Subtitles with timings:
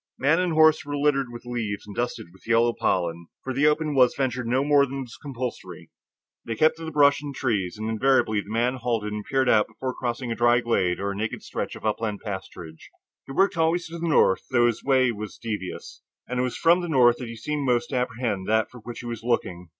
[0.17, 3.93] Man and horse were littered with leaves and dusted with yellow pollen, for the open
[3.93, 5.91] was ventured no more than was compulsory.
[6.43, 9.67] They kept to the brush and trees, and invariably the man halted and peered out
[9.67, 12.87] before crossing a dry glade or naked stretch of upland pasturage.
[13.27, 16.81] He worked always to the north, though his way was devious, and it was from
[16.81, 19.67] the north that he seemed most to apprehend that for which he was looking.